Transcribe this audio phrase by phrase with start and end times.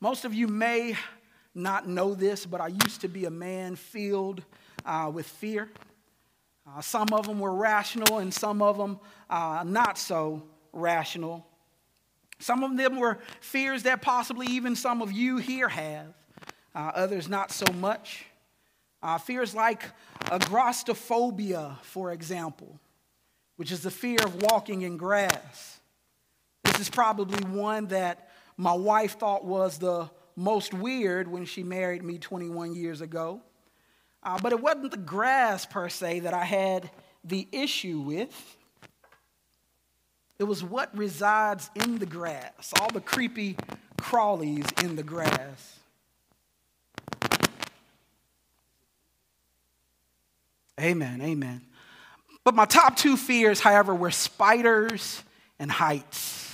[0.00, 0.96] Most of you may
[1.54, 4.44] not know this, but I used to be a man filled
[4.86, 5.68] uh, with fear.
[6.66, 11.44] Uh, some of them were rational, and some of them uh, not so rational.
[12.38, 16.14] Some of them were fears that possibly even some of you here have,
[16.76, 18.24] uh, others not so much.
[19.02, 19.82] Uh, fears like
[20.30, 22.78] agoraphobia, for example,
[23.56, 25.80] which is the fear of walking in grass.
[26.64, 28.27] This is probably one that
[28.58, 33.40] my wife thought was the most weird when she married me 21 years ago.
[34.22, 36.90] Uh, but it wasn't the grass per se that I had
[37.24, 38.56] the issue with.
[40.40, 43.56] It was what resides in the grass, all the creepy
[43.96, 45.78] crawlies in the grass.
[50.80, 51.62] Amen, amen.
[52.44, 55.22] But my top two fears, however, were spiders
[55.58, 56.47] and heights.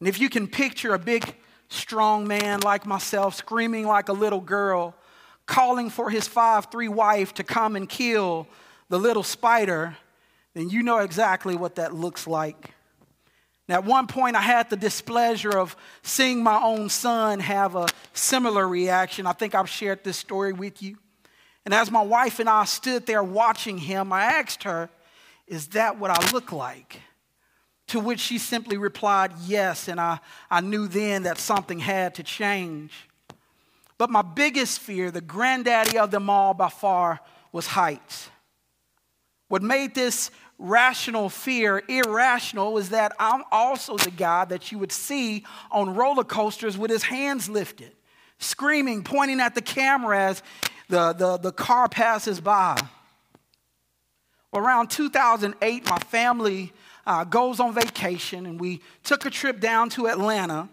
[0.00, 1.34] And if you can picture a big,
[1.68, 4.94] strong man like myself screaming like a little girl,
[5.46, 8.46] calling for his five-three wife to come and kill
[8.88, 9.96] the little spider,
[10.54, 12.72] then you know exactly what that looks like.
[13.68, 17.88] Now, at one point, I had the displeasure of seeing my own son have a
[18.12, 19.26] similar reaction.
[19.26, 20.98] I think I've shared this story with you.
[21.64, 24.88] And as my wife and I stood there watching him, I asked her,
[25.48, 27.00] Is that what I look like?
[27.88, 29.88] To which she simply replied, Yes.
[29.88, 30.18] And I,
[30.50, 32.92] I knew then that something had to change.
[33.98, 37.20] But my biggest fear, the granddaddy of them all by far,
[37.52, 38.28] was heights.
[39.48, 44.92] What made this rational fear irrational is that I'm also the guy that you would
[44.92, 47.92] see on roller coasters with his hands lifted,
[48.38, 50.42] screaming, pointing at the camera as
[50.88, 52.76] the, the, the car passes by.
[54.52, 56.72] Around 2008, my family
[57.06, 60.68] uh, goes on vacation and we took a trip down to Atlanta.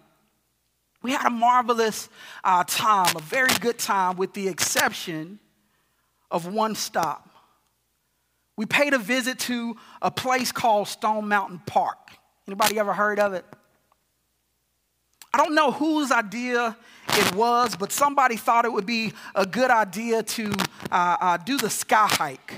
[1.01, 2.09] We had a marvelous
[2.43, 5.39] uh, time, a very good time, with the exception
[6.31, 7.29] of one stop.
[8.55, 11.97] We paid a visit to a place called Stone Mountain Park.
[12.47, 13.45] Anybody ever heard of it?
[15.33, 16.77] I don't know whose idea
[17.09, 20.51] it was, but somebody thought it would be a good idea to
[20.91, 22.53] uh, uh, do the sky hike.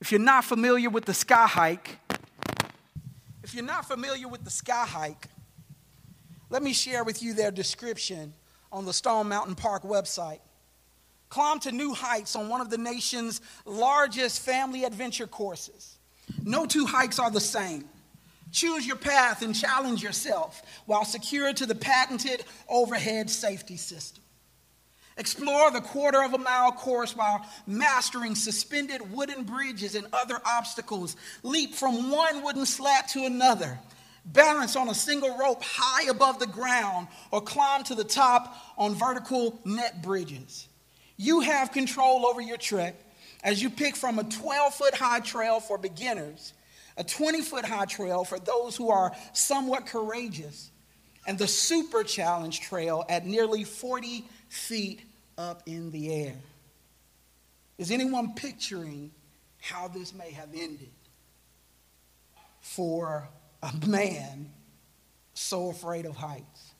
[0.00, 1.98] If you're not familiar with the sky hike,
[3.50, 5.26] if you're not familiar with the sky hike,
[6.50, 8.32] let me share with you their description
[8.70, 10.38] on the Stone Mountain Park website
[11.30, 15.98] climb to new heights on one of the nation's largest family adventure courses.
[16.44, 17.86] No two hikes are the same.
[18.52, 24.19] Choose your path and challenge yourself while secured to the patented overhead safety system.
[25.20, 31.14] Explore the quarter of a mile course while mastering suspended wooden bridges and other obstacles.
[31.42, 33.78] Leap from one wooden slat to another.
[34.24, 38.94] Balance on a single rope high above the ground or climb to the top on
[38.94, 40.66] vertical net bridges.
[41.18, 42.94] You have control over your trek
[43.44, 46.54] as you pick from a 12 foot high trail for beginners,
[46.96, 50.70] a 20 foot high trail for those who are somewhat courageous,
[51.26, 55.02] and the super challenge trail at nearly 40 feet
[55.38, 56.36] up in the air.
[57.78, 59.10] Is anyone picturing
[59.60, 60.90] how this may have ended
[62.60, 63.28] for
[63.62, 64.50] a man
[65.34, 66.72] so afraid of heights?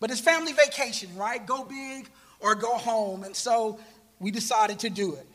[0.00, 1.46] But it's family vacation, right?
[1.46, 2.08] Go big
[2.40, 3.22] or go home.
[3.22, 3.78] And so
[4.18, 5.26] we decided to do it.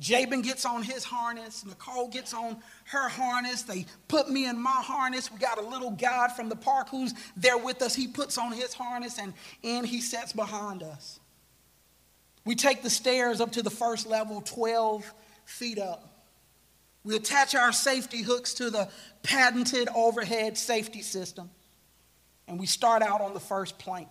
[0.00, 1.64] Jabin gets on his harness.
[1.64, 3.62] Nicole gets on her harness.
[3.62, 5.30] They put me in my harness.
[5.32, 7.94] We got a little guide from the park who's there with us.
[7.94, 9.32] He puts on his harness and
[9.62, 11.20] in he sets behind us.
[12.44, 15.12] We take the stairs up to the first level, 12
[15.44, 16.10] feet up.
[17.02, 18.88] We attach our safety hooks to the
[19.22, 21.50] patented overhead safety system.
[22.48, 24.08] And we start out on the first plank.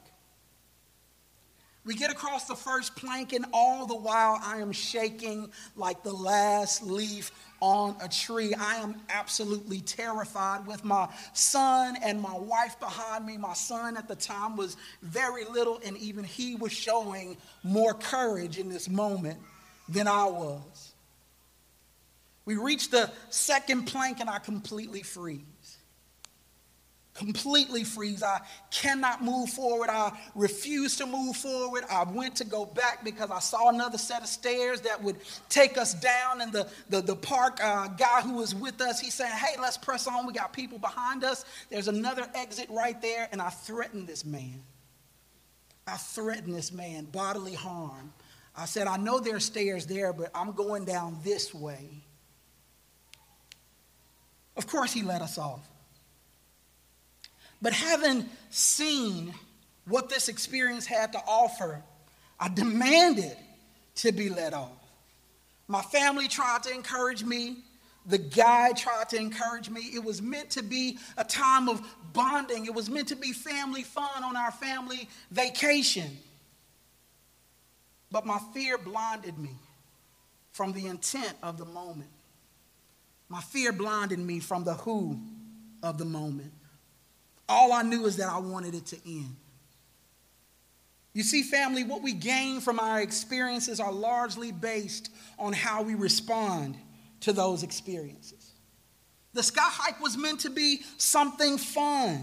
[1.86, 6.14] We get across the first plank, and all the while I am shaking like the
[6.14, 8.54] last leaf on a tree.
[8.54, 13.38] I am absolutely terrified with my son and my wife behind me.
[13.38, 18.60] My son at the time was very little, and even he was showing more courage
[18.60, 19.40] in this moment
[19.90, 20.94] than I was.
[22.46, 25.53] We reach the second plank, and I completely freeze
[27.14, 28.24] completely freeze.
[28.24, 29.90] I cannot move forward.
[29.90, 31.84] I refuse to move forward.
[31.90, 35.18] I went to go back because I saw another set of stairs that would
[35.50, 36.42] take us down.
[36.42, 39.78] And the, the, the park uh, guy who was with us, he said, Hey, let's
[39.78, 40.26] press on.
[40.26, 41.46] We got people behind us.
[41.70, 43.30] There's another exit right there.
[43.32, 44.62] And I threatened this man.
[45.86, 48.14] I threatened this man, bodily harm.
[48.56, 51.90] I said, I know there's stairs there, but I'm going down this way.
[54.56, 55.68] Of course, he let us off.
[57.64, 59.34] But having seen
[59.88, 61.82] what this experience had to offer,
[62.38, 63.38] I demanded
[63.96, 64.70] to be let off.
[65.70, 67.56] My family tried to encourage me.
[68.06, 69.80] The guy tried to encourage me.
[69.94, 71.82] It was meant to be a time of
[72.12, 76.18] bonding, it was meant to be family fun on our family vacation.
[78.12, 79.56] But my fear blinded me
[80.52, 82.12] from the intent of the moment.
[83.30, 85.18] My fear blinded me from the who
[85.82, 86.52] of the moment.
[87.48, 89.36] All I knew is that I wanted it to end.
[91.14, 95.94] You see, family, what we gain from our experiences are largely based on how we
[95.94, 96.76] respond
[97.22, 98.52] to those experiences.
[99.34, 102.16] The sky hike was meant to be something fun,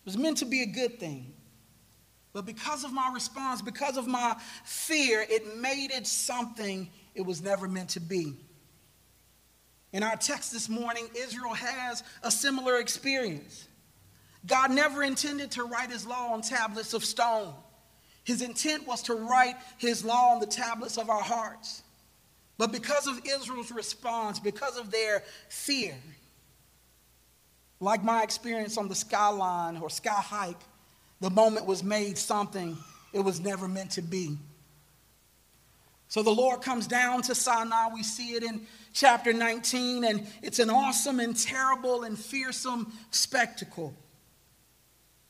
[0.00, 1.34] it was meant to be a good thing.
[2.32, 7.42] But because of my response, because of my fear, it made it something it was
[7.42, 8.36] never meant to be.
[9.92, 13.66] In our text this morning, Israel has a similar experience.
[14.46, 17.54] God never intended to write his law on tablets of stone.
[18.24, 21.82] His intent was to write his law on the tablets of our hearts.
[22.58, 25.94] But because of Israel's response, because of their fear,
[27.80, 30.60] like my experience on the skyline or sky hike,
[31.20, 32.76] the moment was made something
[33.12, 34.36] it was never meant to be.
[36.08, 37.88] So the Lord comes down to Sinai.
[37.94, 43.94] We see it in chapter 19, and it's an awesome and terrible and fearsome spectacle.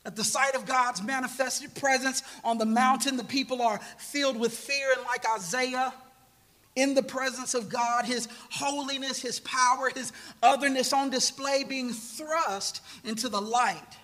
[0.07, 4.57] At the sight of God's manifested presence on the mountain, the people are filled with
[4.57, 5.93] fear, and like Isaiah,
[6.77, 12.83] in the presence of God, his holiness, his power, his otherness on display, being thrust
[13.05, 13.97] into the light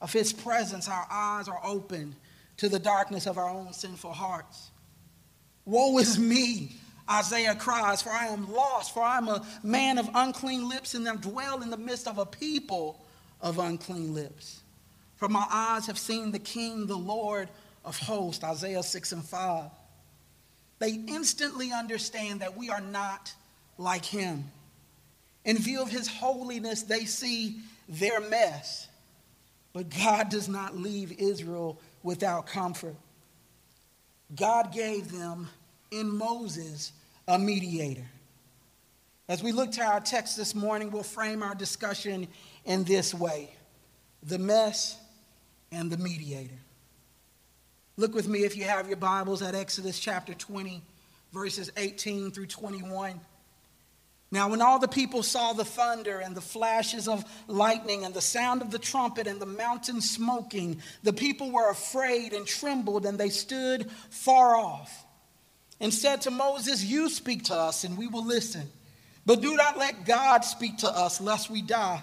[0.00, 2.16] of his presence, our eyes are open
[2.56, 4.70] to the darkness of our own sinful hearts.
[5.70, 6.72] Woe is me,
[7.08, 11.08] Isaiah cries, for I am lost, for I am a man of unclean lips, and
[11.08, 13.00] I dwell in the midst of a people
[13.40, 14.62] of unclean lips.
[15.16, 17.48] For my eyes have seen the King, the Lord
[17.84, 19.70] of hosts, Isaiah 6 and 5.
[20.80, 23.32] They instantly understand that we are not
[23.78, 24.50] like him.
[25.44, 28.88] In view of his holiness, they see their mess.
[29.72, 32.96] But God does not leave Israel without comfort.
[34.34, 35.48] God gave them
[35.90, 36.92] in Moses
[37.26, 38.06] a mediator.
[39.28, 42.26] As we look to our text this morning, we'll frame our discussion
[42.64, 43.54] in this way
[44.22, 44.98] the mess
[45.72, 46.58] and the mediator.
[47.96, 50.82] Look with me, if you have your Bibles, at Exodus chapter 20,
[51.32, 53.20] verses 18 through 21.
[54.32, 58.20] Now, when all the people saw the thunder and the flashes of lightning and the
[58.20, 63.18] sound of the trumpet and the mountain smoking, the people were afraid and trembled, and
[63.18, 65.06] they stood far off
[65.80, 68.68] and said to Moses, You speak to us, and we will listen.
[69.26, 72.02] But do not let God speak to us, lest we die.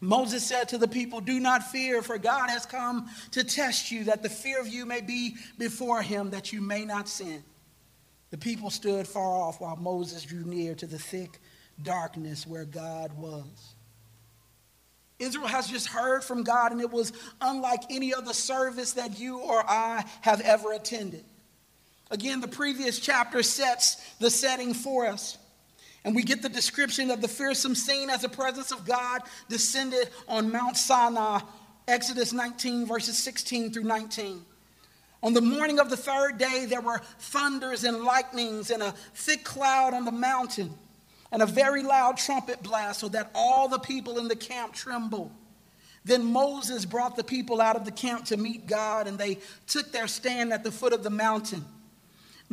[0.00, 4.04] Moses said to the people, Do not fear, for God has come to test you,
[4.04, 7.44] that the fear of you may be before him, that you may not sin.
[8.30, 11.38] The people stood far off while Moses drew near to the thick
[11.82, 13.74] darkness where God was.
[15.18, 19.38] Israel has just heard from God, and it was unlike any other service that you
[19.38, 21.24] or I have ever attended.
[22.10, 25.38] Again, the previous chapter sets the setting for us.
[26.04, 30.08] And we get the description of the fearsome scene as the presence of God descended
[30.26, 31.40] on Mount Sinai,
[31.86, 34.42] Exodus 19, verses 16 through 19.
[35.22, 39.44] On the morning of the third day, there were thunders and lightnings and a thick
[39.44, 40.72] cloud on the mountain
[41.30, 45.30] and a very loud trumpet blast, so that all the people in the camp trembled.
[46.04, 49.92] Then Moses brought the people out of the camp to meet God, and they took
[49.92, 51.64] their stand at the foot of the mountain.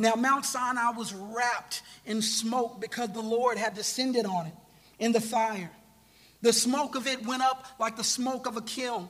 [0.00, 4.54] Now, Mount Sinai was wrapped in smoke because the Lord had descended on it
[5.00, 5.72] in the fire.
[6.40, 9.08] The smoke of it went up like the smoke of a kiln,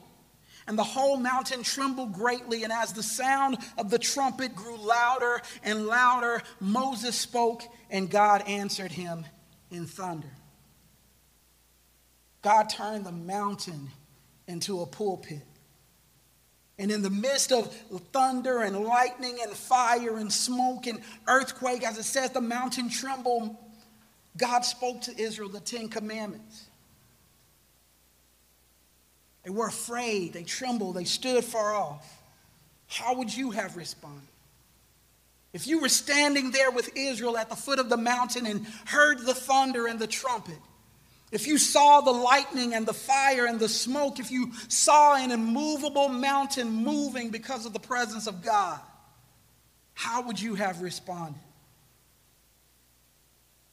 [0.67, 2.63] and the whole mountain trembled greatly.
[2.63, 8.41] And as the sound of the trumpet grew louder and louder, Moses spoke, and God
[8.47, 9.25] answered him
[9.69, 10.31] in thunder.
[12.41, 13.89] God turned the mountain
[14.47, 15.43] into a pulpit.
[16.79, 17.73] And in the midst of
[18.13, 23.53] thunder and lightning and fire and smoke and earthquake, as it says, the mountain trembled,
[24.37, 26.67] God spoke to Israel the Ten Commandments.
[29.43, 32.21] They were afraid, they trembled, they stood far off.
[32.87, 34.27] How would you have responded?
[35.51, 39.19] If you were standing there with Israel at the foot of the mountain and heard
[39.19, 40.59] the thunder and the trumpet,
[41.31, 45.31] if you saw the lightning and the fire and the smoke, if you saw an
[45.31, 48.79] immovable mountain moving because of the presence of God,
[49.93, 51.41] how would you have responded?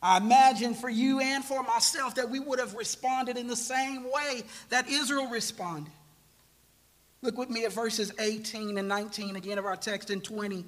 [0.02, 4.04] I imagine for you and for myself that we would have responded in the same
[4.04, 5.92] way that Israel responded.
[7.22, 10.64] Look with me at verses 18 and 19 again of our text in 20.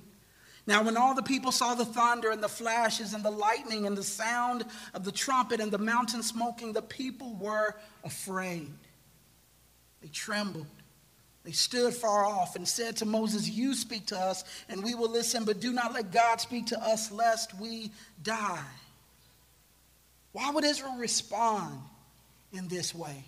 [0.69, 3.97] Now, when all the people saw the thunder and the flashes and the lightning and
[3.97, 8.71] the sound of the trumpet and the mountain smoking, the people were afraid.
[10.03, 10.67] They trembled.
[11.43, 15.11] They stood far off and said to Moses, You speak to us, and we will
[15.11, 17.91] listen, but do not let God speak to us, lest we
[18.23, 18.61] die.
[20.33, 21.81] Why would Israel respond
[22.53, 23.25] in this way?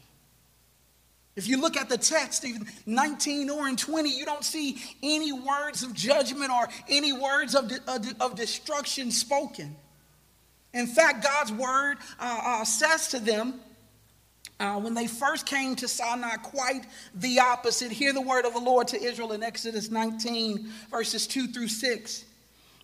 [1.36, 5.32] If you look at the text, even 19 or in 20, you don't see any
[5.32, 7.70] words of judgment or any words of,
[8.20, 9.76] of, destruction spoken.
[10.74, 13.60] In fact, God's word uh, uh, says to them
[14.58, 16.82] uh, when they first came to Sinai, quite
[17.14, 17.92] the opposite.
[17.92, 22.24] Hear the word of the Lord to Israel in Exodus 19, verses 2 through 6.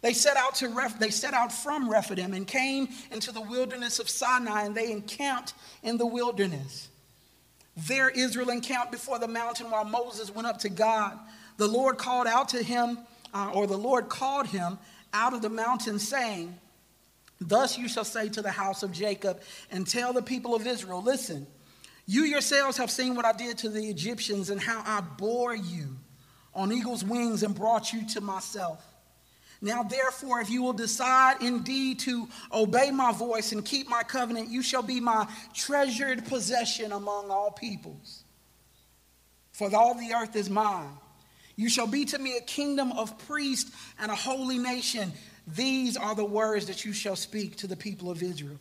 [0.02, 3.98] They set out to Reph- they set out from Rephidim and came into the wilderness
[3.98, 6.88] of Sinai, and they encamped in the wilderness.
[7.76, 11.18] There Israel encamped before the mountain while Moses went up to God.
[11.58, 12.98] The Lord called out to him,
[13.34, 14.78] uh, or the Lord called him
[15.12, 16.58] out of the mountain, saying,
[17.40, 19.40] Thus you shall say to the house of Jacob
[19.70, 21.46] and tell the people of Israel, Listen,
[22.06, 25.96] you yourselves have seen what I did to the Egyptians and how I bore you
[26.54, 28.82] on eagle's wings and brought you to myself.
[29.60, 34.50] Now, therefore, if you will decide indeed to obey my voice and keep my covenant,
[34.50, 38.24] you shall be my treasured possession among all peoples.
[39.52, 40.90] For all the earth is mine.
[41.56, 45.12] You shall be to me a kingdom of priests and a holy nation.
[45.46, 48.58] These are the words that you shall speak to the people of Israel.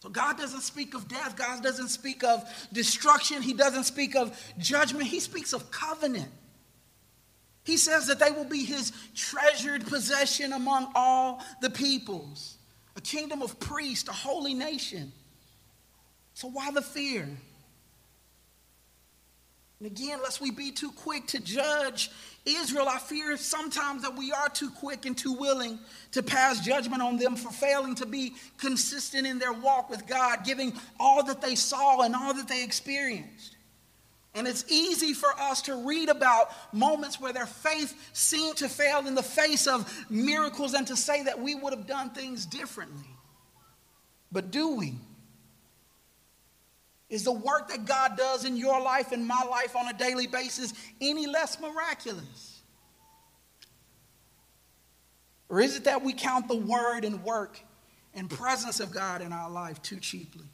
[0.00, 1.34] So God doesn't speak of death.
[1.36, 3.40] God doesn't speak of destruction.
[3.40, 5.04] He doesn't speak of judgment.
[5.04, 6.30] He speaks of covenant.
[7.66, 12.58] He says that they will be his treasured possession among all the peoples,
[12.94, 15.12] a kingdom of priests, a holy nation.
[16.34, 17.28] So why the fear?
[19.80, 22.12] And again, lest we be too quick to judge
[22.44, 25.80] Israel, I fear sometimes that we are too quick and too willing
[26.12, 30.44] to pass judgment on them for failing to be consistent in their walk with God,
[30.44, 33.55] giving all that they saw and all that they experienced.
[34.36, 39.06] And it's easy for us to read about moments where their faith seemed to fail
[39.06, 43.08] in the face of miracles and to say that we would have done things differently.
[44.30, 44.94] But do we?
[47.08, 50.26] Is the work that God does in your life and my life on a daily
[50.26, 52.60] basis any less miraculous?
[55.48, 57.58] Or is it that we count the word and work
[58.12, 60.44] and presence of God in our life too cheaply?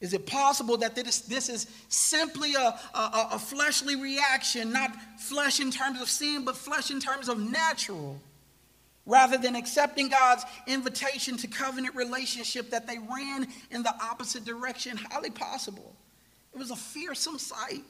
[0.00, 5.58] Is it possible that this, this is simply a, a, a, fleshly reaction, not flesh
[5.58, 8.20] in terms of sin, but flesh in terms of natural?
[9.06, 14.98] Rather than accepting God's invitation to covenant relationship, that they ran in the opposite direction,
[15.10, 15.94] highly possible.
[16.52, 17.84] It was a fearsome sight.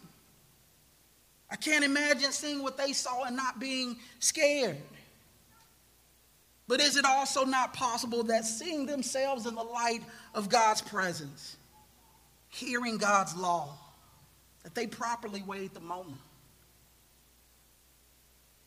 [1.50, 4.76] I can't imagine seeing what they saw and not being scared.
[6.68, 10.02] But is it also not possible that seeing themselves in the light
[10.34, 11.56] of God's presence,
[12.48, 13.76] hearing God's law,
[14.62, 16.18] that they properly weighed the moment?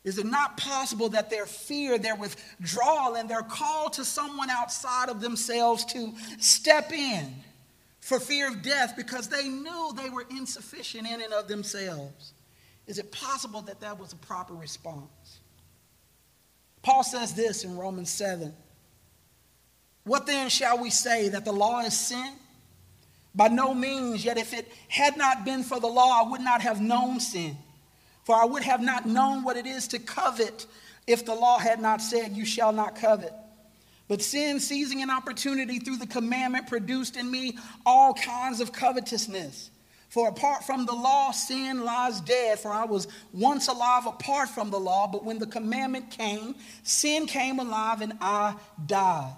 [0.02, 5.10] Is it not possible that their fear, their withdrawal, and their call to someone outside
[5.10, 7.34] of themselves to step in
[8.00, 12.32] for fear of death because they knew they were insufficient in and of themselves?
[12.86, 15.40] Is it possible that that was a proper response?
[16.82, 18.54] Paul says this in Romans 7.
[20.04, 21.28] What then shall we say?
[21.28, 22.32] That the law is sin?
[23.34, 26.62] By no means, yet if it had not been for the law, I would not
[26.62, 27.56] have known sin.
[28.24, 30.66] For I would have not known what it is to covet
[31.06, 33.32] if the law had not said, You shall not covet.
[34.08, 37.56] But sin, seizing an opportunity through the commandment, produced in me
[37.86, 39.70] all kinds of covetousness.
[40.08, 42.58] For apart from the law, sin lies dead.
[42.58, 47.26] For I was once alive apart from the law, but when the commandment came, sin
[47.26, 49.36] came alive and I died.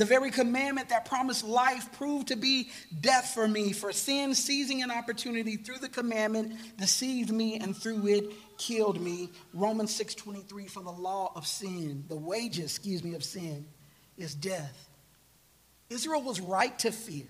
[0.00, 2.70] The very commandment that promised life proved to be
[3.02, 8.06] death for me, for sin, seizing an opportunity through the commandment, deceived me and through
[8.06, 9.30] it killed me.
[9.52, 13.68] Romans 6:23 for the law of sin, the wages, excuse me, of sin
[14.16, 14.88] is death.
[15.90, 17.28] Israel was right to fear.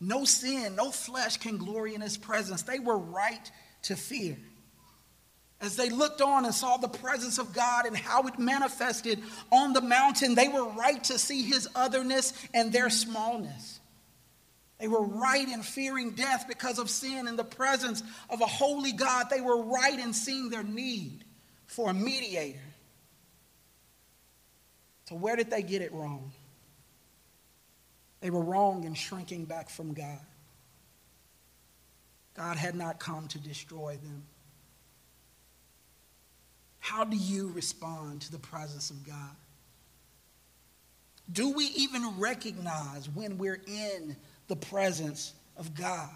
[0.00, 2.60] No sin, no flesh can glory in his presence.
[2.60, 3.50] They were right
[3.84, 4.36] to fear.
[5.64, 9.72] As they looked on and saw the presence of God and how it manifested on
[9.72, 13.80] the mountain, they were right to see his otherness and their smallness.
[14.78, 18.92] They were right in fearing death because of sin in the presence of a holy
[18.92, 19.30] God.
[19.30, 21.24] They were right in seeing their need
[21.66, 22.58] for a mediator.
[25.08, 26.32] So, where did they get it wrong?
[28.20, 30.20] They were wrong in shrinking back from God.
[32.34, 34.24] God had not come to destroy them.
[36.84, 39.36] How do you respond to the presence of God?
[41.32, 44.14] Do we even recognize when we're in
[44.48, 46.10] the presence of God?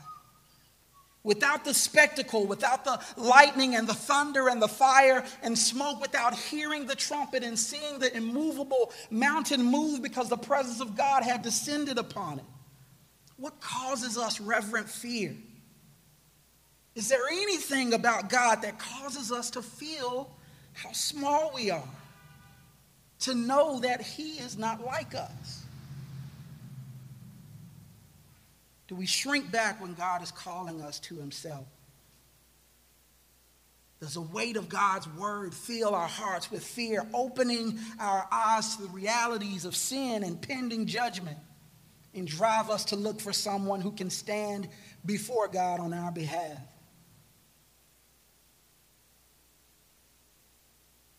[1.22, 6.34] Without the spectacle, without the lightning and the thunder and the fire and smoke, without
[6.34, 11.40] hearing the trumpet and seeing the immovable mountain move because the presence of God had
[11.40, 12.44] descended upon it.
[13.38, 15.34] What causes us reverent fear?
[16.94, 20.34] Is there anything about God that causes us to feel
[20.82, 21.88] how small we are?
[23.20, 25.64] To know that He is not like us?
[28.86, 31.66] Do we shrink back when God is calling us to Himself?
[34.00, 38.82] Does the weight of God's word fill our hearts with fear, opening our eyes to
[38.82, 41.38] the realities of sin and pending judgment,
[42.14, 44.68] and drive us to look for someone who can stand
[45.04, 46.58] before God on our behalf?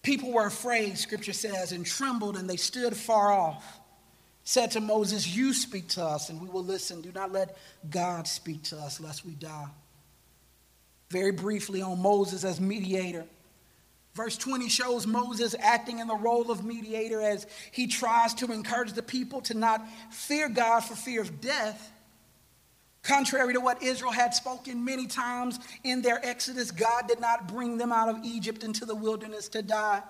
[0.01, 3.79] People were afraid, scripture says, and trembled, and they stood far off
[4.49, 7.01] said to Moses, You speak to us, and we will listen.
[7.01, 7.55] Do not let
[7.87, 9.67] God speak to us, lest we die.
[11.11, 13.25] Very briefly on Moses as mediator.
[14.15, 18.93] Verse 20 shows Moses acting in the role of mediator as he tries to encourage
[18.93, 21.91] the people to not fear God for fear of death.
[23.01, 27.77] Contrary to what Israel had spoken many times in their exodus, God did not bring
[27.77, 30.03] them out of Egypt into the wilderness to die.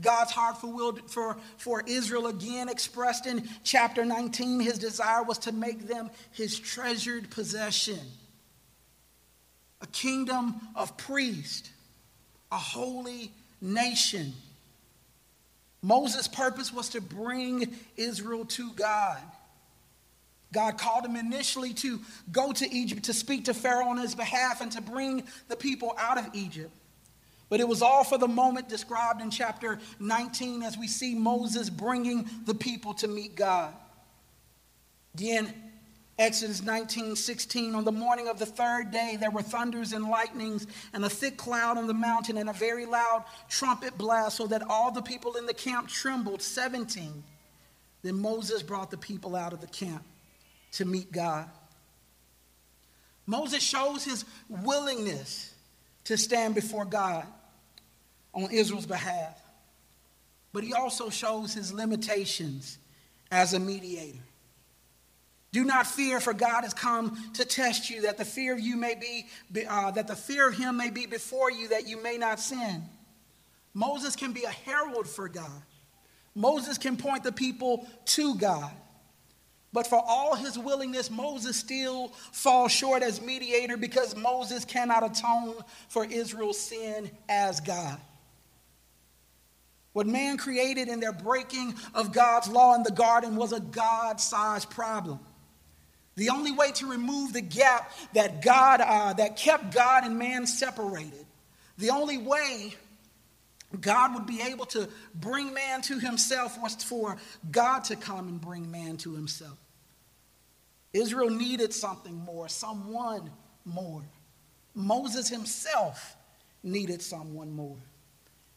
[0.00, 5.52] God's heart for, for, for Israel, again expressed in chapter 19, his desire was to
[5.52, 7.98] make them his treasured possession.
[9.80, 11.70] A kingdom of priests,
[12.52, 14.34] a holy nation.
[15.82, 19.20] Moses' purpose was to bring Israel to God.
[20.52, 22.00] God called him initially to
[22.32, 25.94] go to Egypt to speak to Pharaoh on his behalf and to bring the people
[25.98, 26.72] out of Egypt.
[27.50, 31.70] But it was all for the moment described in chapter 19 as we see Moses
[31.70, 33.74] bringing the people to meet God.
[35.14, 35.52] Again,
[36.18, 37.74] Exodus 19, 16.
[37.74, 41.36] On the morning of the third day, there were thunders and lightnings, and a thick
[41.36, 45.36] cloud on the mountain, and a very loud trumpet blast, so that all the people
[45.36, 46.42] in the camp trembled.
[46.42, 47.22] 17.
[48.02, 50.04] Then Moses brought the people out of the camp
[50.72, 51.48] to meet God.
[53.26, 55.54] Moses shows his willingness
[56.04, 57.26] to stand before God
[58.32, 59.38] on Israel's behalf.
[60.52, 62.78] But he also shows his limitations
[63.30, 64.18] as a mediator.
[65.52, 68.76] Do not fear, for God has come to test you, that the fear of you
[68.76, 69.26] may be,
[69.68, 72.82] uh, that the fear of him may be before you, that you may not sin.
[73.72, 75.62] Moses can be a herald for God.
[76.34, 78.70] Moses can point the people to God.
[79.72, 85.56] But for all his willingness, Moses still falls short as mediator because Moses cannot atone
[85.88, 88.00] for Israel's sin as God.
[89.92, 94.20] What man created in their breaking of God's law in the garden was a God
[94.20, 95.18] sized problem.
[96.14, 100.46] The only way to remove the gap that God uh, that kept God and man
[100.46, 101.26] separated,
[101.76, 102.74] the only way
[103.80, 107.18] God would be able to bring man to himself was for
[107.50, 109.58] God to come and bring man to himself.
[110.92, 113.30] Israel needed something more, someone
[113.64, 114.02] more.
[114.74, 116.16] Moses himself
[116.62, 117.76] needed someone more.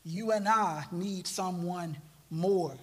[0.04, 1.98] You and I need someone
[2.30, 2.76] more.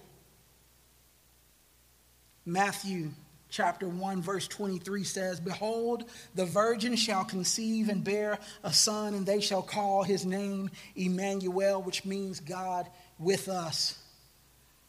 [2.45, 3.11] Matthew
[3.49, 9.25] chapter 1 verse 23 says behold the virgin shall conceive and bear a son and
[9.25, 13.97] they shall call his name Emmanuel which means God with us.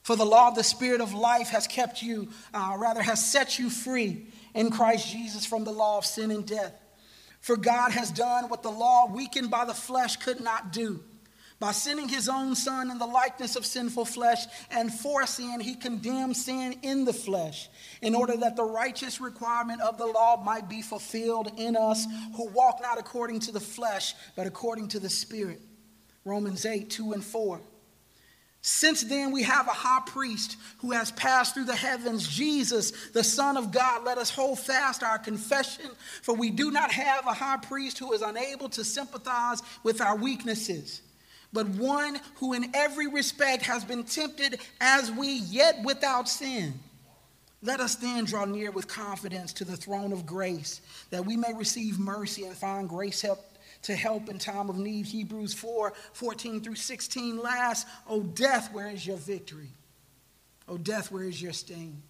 [0.02, 3.58] For the law of the spirit of life has kept you uh, rather has set
[3.58, 6.72] you free in Christ Jesus from the law of sin and death.
[7.40, 11.02] For God has done what the law weakened by the flesh could not do
[11.60, 15.74] by sending his own son in the likeness of sinful flesh, and for sin, he
[15.74, 17.68] condemned sin in the flesh,
[18.00, 22.48] in order that the righteous requirement of the law might be fulfilled in us who
[22.48, 25.60] walk not according to the flesh, but according to the Spirit.
[26.24, 27.60] Romans 8, 2 and 4.
[28.62, 33.24] Since then, we have a high priest who has passed through the heavens, Jesus, the
[33.24, 34.04] Son of God.
[34.04, 35.90] Let us hold fast our confession,
[36.22, 40.16] for we do not have a high priest who is unable to sympathize with our
[40.16, 41.02] weaknesses
[41.52, 46.74] but one who in every respect has been tempted as we, yet without sin.
[47.62, 51.52] Let us then draw near with confidence to the throne of grace, that we may
[51.52, 53.44] receive mercy and find grace help
[53.82, 55.06] to help in time of need.
[55.06, 57.38] Hebrews 4 14 through 16.
[57.38, 59.70] Last, O death, where is your victory?
[60.68, 62.02] O death, where is your sting?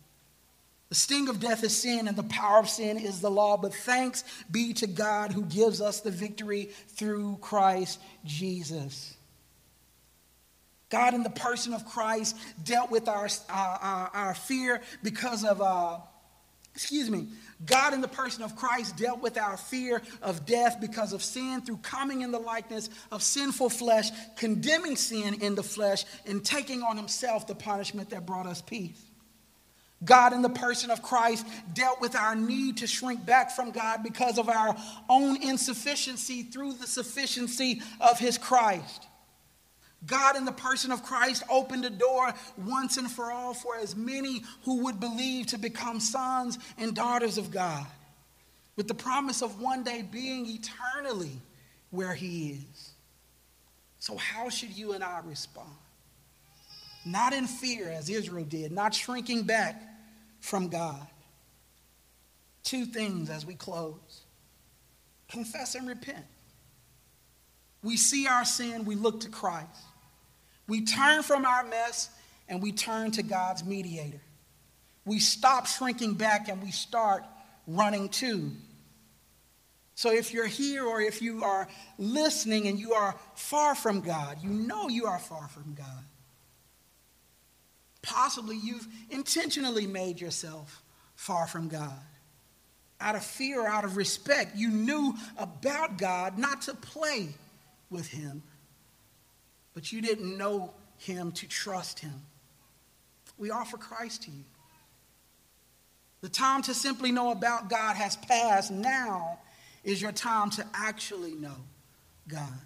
[0.89, 3.57] The sting of death is sin, and the power of sin is the law.
[3.57, 9.17] But thanks be to God who gives us the victory through Christ Jesus.
[10.91, 15.63] God, in the person of Christ, dealt with our, uh, our, our, fear because of,
[15.63, 15.99] uh,
[16.75, 17.29] excuse me,
[17.65, 21.61] God, in the person of Christ, dealt with our fear of death because of sin
[21.61, 26.83] through coming in the likeness of sinful flesh, condemning sin in the flesh, and taking
[26.83, 29.01] on himself the punishment that brought us peace.
[30.03, 34.03] God, in the person of Christ, dealt with our need to shrink back from God
[34.03, 34.75] because of our
[35.09, 39.07] own insufficiency through the sufficiency of His Christ.
[40.07, 43.95] God, in the person of Christ, opened a door once and for all for as
[43.95, 47.87] many who would believe to become sons and daughters of God,
[48.77, 51.41] with the promise of one day being eternally
[51.91, 52.93] where He is.
[53.99, 55.69] So, how should you and I respond?
[57.05, 59.83] Not in fear, as Israel did, not shrinking back
[60.41, 61.07] from God.
[62.63, 64.23] Two things as we close
[65.29, 66.25] confess and repent.
[67.83, 69.69] We see our sin, we look to Christ.
[70.71, 72.09] We turn from our mess
[72.49, 74.21] and we turn to God's mediator.
[75.05, 77.25] We stop shrinking back and we start
[77.67, 78.53] running to.
[79.97, 81.67] So if you're here or if you are
[81.99, 86.05] listening and you are far from God, you know you are far from God.
[88.01, 90.85] Possibly you've intentionally made yourself
[91.17, 91.99] far from God.
[93.01, 97.31] Out of fear, out of respect, you knew about God not to play
[97.91, 98.45] with Him,
[99.81, 102.13] but you didn't know Him to trust Him.
[103.39, 104.45] We offer Christ to you.
[106.21, 108.71] The time to simply know about God has passed.
[108.71, 109.39] Now
[109.83, 111.57] is your time to actually know
[112.29, 112.61] God.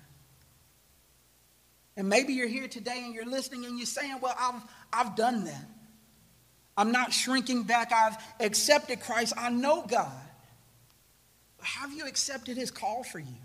[1.97, 5.45] And maybe you're here today and you're listening and you're saying, Well, I've, I've done
[5.45, 5.67] that.
[6.77, 7.93] I'm not shrinking back.
[7.93, 9.35] I've accepted Christ.
[9.37, 10.11] I know God.
[11.59, 13.44] But have you accepted his call for you?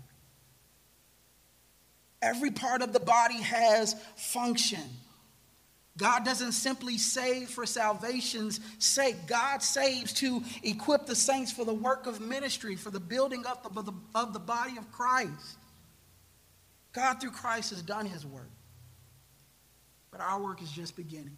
[2.22, 4.82] Every part of the body has function.
[5.96, 9.26] God doesn't simply save for salvation's sake.
[9.26, 13.66] God saves to equip the saints for the work of ministry, for the building up
[13.76, 15.58] of the, of the body of Christ.
[16.92, 18.50] God, through Christ, has done his work.
[20.10, 21.36] But our work is just beginning.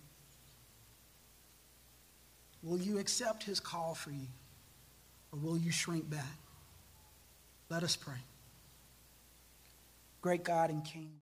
[2.63, 4.29] Will you accept his call for you?
[5.33, 6.39] Or will you shrink back?
[7.69, 8.15] Let us pray.
[10.23, 11.11] Great God and King.